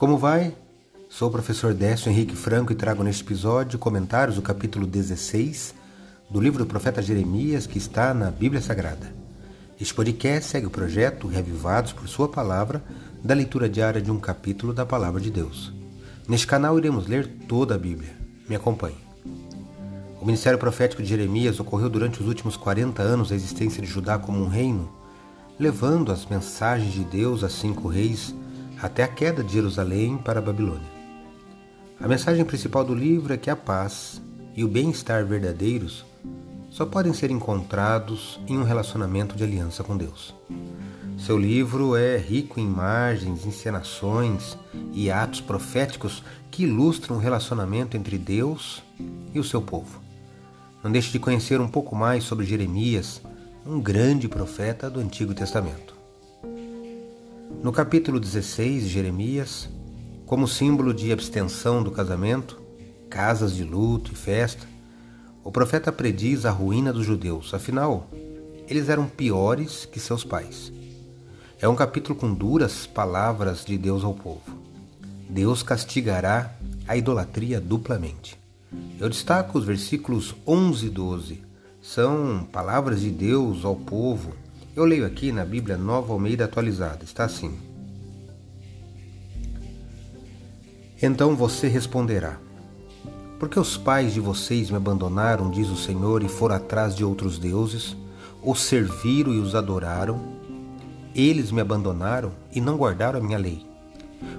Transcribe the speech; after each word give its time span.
Como 0.00 0.16
vai? 0.16 0.56
Sou 1.10 1.28
o 1.28 1.30
professor 1.30 1.74
Décio 1.74 2.10
Henrique 2.10 2.34
Franco 2.34 2.72
e 2.72 2.74
trago 2.74 3.02
neste 3.02 3.22
episódio 3.22 3.78
comentários 3.78 4.36
do 4.36 4.40
capítulo 4.40 4.86
16 4.86 5.74
do 6.30 6.40
livro 6.40 6.64
do 6.64 6.66
profeta 6.66 7.02
Jeremias 7.02 7.66
que 7.66 7.76
está 7.76 8.14
na 8.14 8.30
Bíblia 8.30 8.62
Sagrada. 8.62 9.14
Este 9.78 9.92
podcast 9.92 10.48
segue 10.48 10.66
o 10.66 10.70
projeto 10.70 11.28
Revivados 11.28 11.92
por 11.92 12.08
Sua 12.08 12.30
Palavra 12.30 12.82
da 13.22 13.34
leitura 13.34 13.68
diária 13.68 14.00
de 14.00 14.10
um 14.10 14.18
capítulo 14.18 14.72
da 14.72 14.86
Palavra 14.86 15.20
de 15.20 15.30
Deus. 15.30 15.70
Neste 16.26 16.46
canal 16.46 16.78
iremos 16.78 17.06
ler 17.06 17.26
toda 17.46 17.74
a 17.74 17.78
Bíblia. 17.78 18.16
Me 18.48 18.56
acompanhe. 18.56 18.96
O 20.18 20.24
ministério 20.24 20.58
profético 20.58 21.02
de 21.02 21.10
Jeremias 21.10 21.60
ocorreu 21.60 21.90
durante 21.90 22.22
os 22.22 22.26
últimos 22.26 22.56
40 22.56 23.02
anos 23.02 23.28
da 23.28 23.34
existência 23.34 23.82
de 23.82 23.88
Judá 23.88 24.18
como 24.18 24.42
um 24.42 24.48
reino, 24.48 24.90
levando 25.58 26.10
as 26.10 26.24
mensagens 26.24 26.94
de 26.94 27.04
Deus 27.04 27.44
a 27.44 27.50
cinco 27.50 27.86
reis 27.86 28.34
até 28.82 29.02
a 29.02 29.08
queda 29.08 29.44
de 29.44 29.52
Jerusalém 29.52 30.16
para 30.16 30.38
a 30.38 30.42
Babilônia. 30.42 30.88
A 32.00 32.08
mensagem 32.08 32.44
principal 32.44 32.84
do 32.84 32.94
livro 32.94 33.34
é 33.34 33.36
que 33.36 33.50
a 33.50 33.56
paz 33.56 34.22
e 34.56 34.64
o 34.64 34.68
bem-estar 34.68 35.24
verdadeiros 35.26 36.04
só 36.70 36.86
podem 36.86 37.12
ser 37.12 37.30
encontrados 37.30 38.40
em 38.46 38.56
um 38.56 38.62
relacionamento 38.62 39.36
de 39.36 39.44
aliança 39.44 39.84
com 39.84 39.96
Deus. 39.96 40.34
Seu 41.18 41.36
livro 41.38 41.94
é 41.94 42.16
rico 42.16 42.58
em 42.58 42.64
imagens, 42.64 43.44
encenações 43.44 44.56
e 44.92 45.10
atos 45.10 45.40
proféticos 45.40 46.22
que 46.50 46.62
ilustram 46.62 47.16
o 47.16 47.20
relacionamento 47.20 47.96
entre 47.96 48.16
Deus 48.16 48.82
e 49.34 49.38
o 49.38 49.44
seu 49.44 49.60
povo. 49.60 50.00
Não 50.82 50.90
deixe 50.90 51.12
de 51.12 51.18
conhecer 51.18 51.60
um 51.60 51.68
pouco 51.68 51.94
mais 51.94 52.24
sobre 52.24 52.46
Jeremias, 52.46 53.20
um 53.66 53.78
grande 53.78 54.26
profeta 54.28 54.88
do 54.88 55.00
Antigo 55.00 55.34
Testamento. 55.34 55.99
No 57.62 57.72
capítulo 57.72 58.18
16 58.18 58.84
de 58.84 58.88
Jeremias, 58.88 59.68
como 60.24 60.48
símbolo 60.48 60.94
de 60.94 61.12
abstenção 61.12 61.82
do 61.82 61.90
casamento, 61.90 62.58
casas 63.10 63.54
de 63.54 63.62
luto 63.64 64.12
e 64.14 64.16
festa, 64.16 64.66
o 65.44 65.52
profeta 65.52 65.92
prediz 65.92 66.46
a 66.46 66.50
ruína 66.50 66.90
dos 66.90 67.04
judeus, 67.04 67.52
afinal, 67.52 68.08
eles 68.66 68.88
eram 68.88 69.06
piores 69.06 69.84
que 69.84 70.00
seus 70.00 70.24
pais. 70.24 70.72
É 71.60 71.68
um 71.68 71.76
capítulo 71.76 72.18
com 72.18 72.32
duras 72.32 72.86
palavras 72.86 73.62
de 73.62 73.76
Deus 73.76 74.04
ao 74.04 74.14
povo. 74.14 74.58
Deus 75.28 75.62
castigará 75.62 76.54
a 76.88 76.96
idolatria 76.96 77.60
duplamente. 77.60 78.38
Eu 78.98 79.10
destaco 79.10 79.58
os 79.58 79.66
versículos 79.66 80.34
11 80.46 80.86
e 80.86 80.88
12. 80.88 81.42
São 81.82 82.48
palavras 82.50 83.02
de 83.02 83.10
Deus 83.10 83.66
ao 83.66 83.76
povo 83.76 84.32
eu 84.76 84.84
leio 84.84 85.04
aqui 85.04 85.32
na 85.32 85.44
Bíblia 85.44 85.76
Nova 85.76 86.12
Almeida 86.12 86.44
Atualizada, 86.44 87.02
está 87.02 87.24
assim: 87.24 87.58
Então 91.02 91.34
você 91.34 91.66
responderá: 91.66 92.38
Porque 93.38 93.58
os 93.58 93.76
pais 93.76 94.14
de 94.14 94.20
vocês 94.20 94.70
me 94.70 94.76
abandonaram, 94.76 95.50
diz 95.50 95.68
o 95.68 95.76
Senhor, 95.76 96.22
e 96.22 96.28
foram 96.28 96.54
atrás 96.54 96.94
de 96.94 97.04
outros 97.04 97.38
deuses, 97.38 97.96
os 98.42 98.60
serviram 98.60 99.34
e 99.34 99.38
os 99.38 99.54
adoraram? 99.54 100.38
Eles 101.14 101.50
me 101.50 101.60
abandonaram 101.60 102.32
e 102.54 102.60
não 102.60 102.76
guardaram 102.76 103.18
a 103.18 103.22
minha 103.22 103.38
lei. 103.38 103.66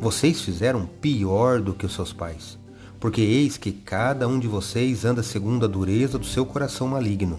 Vocês 0.00 0.40
fizeram 0.40 0.86
pior 0.86 1.60
do 1.60 1.74
que 1.74 1.84
os 1.84 1.92
seus 1.92 2.14
pais, 2.14 2.58
porque 2.98 3.20
eis 3.20 3.58
que 3.58 3.72
cada 3.72 4.26
um 4.26 4.38
de 4.38 4.48
vocês 4.48 5.04
anda 5.04 5.22
segundo 5.22 5.66
a 5.66 5.68
dureza 5.68 6.18
do 6.18 6.24
seu 6.24 6.46
coração 6.46 6.88
maligno, 6.88 7.38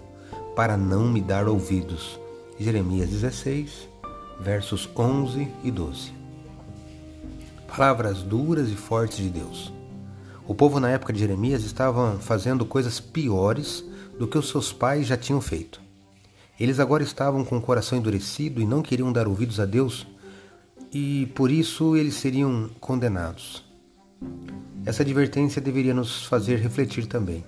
para 0.55 0.77
não 0.77 1.07
me 1.07 1.21
dar 1.21 1.47
ouvidos 1.47 2.19
Jeremias 2.57 3.09
16, 3.09 3.89
versos 4.39 4.89
11 4.95 5.47
e 5.61 5.69
12. 5.69 6.13
Palavras 7.67 8.23
duras 8.23 8.69
e 8.69 8.75
fortes 8.75 9.17
de 9.17 9.29
Deus. 9.29 9.73
O 10.47 10.55
povo 10.55 10.79
na 10.79 10.89
época 10.89 11.11
de 11.11 11.19
Jeremias 11.19 11.65
estavam 11.65 12.17
fazendo 12.17 12.65
coisas 12.65 12.97
piores 12.97 13.83
do 14.17 14.25
que 14.25 14.37
os 14.37 14.47
seus 14.47 14.71
pais 14.71 15.05
já 15.05 15.17
tinham 15.17 15.41
feito. 15.41 15.81
Eles 16.57 16.79
agora 16.79 17.03
estavam 17.03 17.43
com 17.43 17.57
o 17.57 17.61
coração 17.61 17.97
endurecido 17.97 18.61
e 18.61 18.65
não 18.65 18.81
queriam 18.81 19.11
dar 19.11 19.27
ouvidos 19.27 19.59
a 19.59 19.65
Deus, 19.65 20.07
e 20.93 21.25
por 21.35 21.51
isso 21.51 21.97
eles 21.97 22.13
seriam 22.13 22.69
condenados. 22.79 23.65
Essa 24.85 25.03
advertência 25.03 25.61
deveria 25.61 25.93
nos 25.93 26.23
fazer 26.23 26.57
refletir 26.59 27.05
também. 27.05 27.43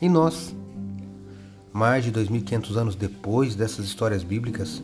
E 0.00 0.08
nós, 0.08 0.54
mais 1.72 2.04
de 2.04 2.12
2.500 2.12 2.76
anos 2.76 2.94
depois 2.94 3.54
dessas 3.54 3.84
histórias 3.84 4.22
bíblicas, 4.22 4.82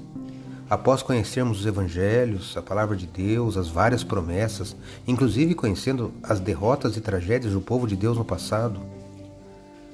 após 0.69 1.03
conhecermos 1.03 1.61
os 1.61 1.67
evangelhos, 1.67 2.57
a 2.57 2.63
palavra 2.63 2.97
de 2.97 3.07
Deus, 3.07 3.57
as 3.57 3.69
várias 3.69 4.05
promessas, 4.05 4.77
inclusive 5.07 5.55
conhecendo 5.55 6.13
as 6.23 6.41
derrotas 6.41 6.97
e 6.97 7.01
tragédias 7.01 7.53
do 7.53 7.61
povo 7.61 7.87
de 7.87 7.97
Deus 7.97 8.17
no 8.17 8.25
passado, 8.25 8.81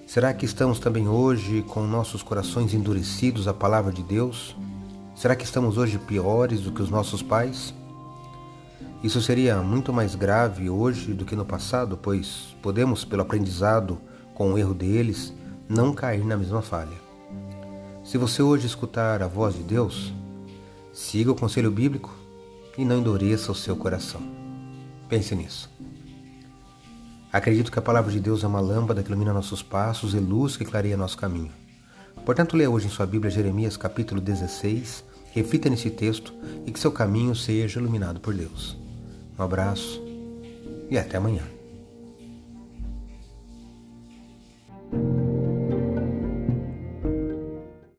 será 0.07 0.33
que 0.33 0.45
estamos 0.45 0.79
também 0.79 1.09
hoje 1.09 1.63
com 1.69 1.87
nossos 1.87 2.23
corações 2.23 2.75
endurecidos 2.75 3.49
à 3.49 3.55
palavra 3.55 3.93
de 3.93 4.03
Deus? 4.03 4.57
Será 5.15 5.37
que 5.37 5.45
estamos 5.45 5.79
hoje 5.79 5.99
piores 5.99 6.61
do 6.61 6.73
que 6.73 6.83
os 6.83 6.91
nossos 6.91 7.23
pais? 7.23 7.75
Isso 9.03 9.21
seria 9.21 9.57
muito 9.63 9.93
mais 9.93 10.15
grave 10.15 10.71
hoje 10.71 11.13
do 11.13 11.25
que 11.25 11.35
no 11.35 11.45
passado, 11.45 11.99
pois 12.01 12.55
podemos, 12.63 13.05
pelo 13.05 13.23
aprendizado 13.23 13.99
com 14.33 14.53
o 14.53 14.59
erro 14.59 14.73
deles, 14.73 15.35
não 15.73 15.95
cair 15.95 16.23
na 16.23 16.37
mesma 16.37 16.61
falha. 16.61 17.01
Se 18.05 18.19
você 18.19 18.43
hoje 18.43 18.67
escutar 18.67 19.23
a 19.23 19.27
voz 19.27 19.55
de 19.55 19.63
Deus, 19.63 20.13
siga 20.93 21.33
o 21.33 21.35
conselho 21.35 21.71
bíblico 21.71 22.15
e 22.77 22.85
não 22.85 22.99
endureça 22.99 23.51
o 23.51 23.55
seu 23.55 23.75
coração. 23.75 24.21
Pense 25.09 25.35
nisso. 25.35 25.71
Acredito 27.33 27.73
que 27.73 27.79
a 27.79 27.83
palavra 27.83 28.13
de 28.13 28.21
Deus 28.21 28.45
é 28.45 28.47
uma 28.47 28.61
lâmpada 28.61 29.03
que 29.03 29.09
ilumina 29.09 29.33
nossos 29.33 29.63
passos 29.63 30.13
e 30.13 30.19
luz 30.19 30.59
que 30.59 30.65
clareia 30.67 30.95
nosso 30.95 31.17
caminho. 31.17 31.53
Portanto, 32.27 32.55
leia 32.55 32.71
hoje 32.71 32.89
em 32.89 32.91
sua 32.91 33.07
Bíblia 33.07 33.31
Jeremias 33.31 33.79
capítulo 33.79 34.21
16, 34.21 35.03
reflita 35.33 35.71
nesse 35.71 35.89
texto 35.89 36.35
e 36.67 36.71
que 36.71 36.79
seu 36.79 36.93
caminho 36.93 37.35
seja 37.35 37.81
iluminado 37.81 38.21
por 38.21 38.35
Deus. 38.35 38.77
Um 39.39 39.43
abraço 39.43 40.03
e 40.91 40.99
até 40.99 41.17
amanhã. 41.17 41.62